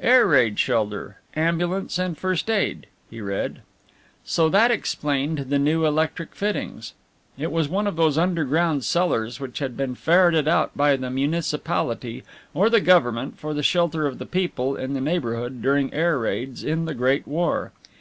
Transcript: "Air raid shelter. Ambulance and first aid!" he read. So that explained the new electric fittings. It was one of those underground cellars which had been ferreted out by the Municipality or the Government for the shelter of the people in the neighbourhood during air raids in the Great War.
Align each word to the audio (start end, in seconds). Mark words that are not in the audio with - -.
"Air 0.00 0.28
raid 0.28 0.60
shelter. 0.60 1.18
Ambulance 1.34 1.98
and 1.98 2.16
first 2.16 2.48
aid!" 2.48 2.86
he 3.10 3.20
read. 3.20 3.62
So 4.24 4.48
that 4.48 4.70
explained 4.70 5.46
the 5.50 5.58
new 5.58 5.84
electric 5.84 6.36
fittings. 6.36 6.94
It 7.36 7.50
was 7.50 7.68
one 7.68 7.88
of 7.88 7.96
those 7.96 8.16
underground 8.16 8.84
cellars 8.84 9.40
which 9.40 9.58
had 9.58 9.76
been 9.76 9.96
ferreted 9.96 10.46
out 10.46 10.70
by 10.76 10.94
the 10.94 11.10
Municipality 11.10 12.22
or 12.54 12.70
the 12.70 12.80
Government 12.80 13.36
for 13.40 13.52
the 13.54 13.64
shelter 13.64 14.06
of 14.06 14.18
the 14.20 14.24
people 14.24 14.76
in 14.76 14.94
the 14.94 15.00
neighbourhood 15.00 15.60
during 15.60 15.92
air 15.92 16.16
raids 16.16 16.62
in 16.62 16.84
the 16.84 16.94
Great 16.94 17.26
War. 17.26 17.72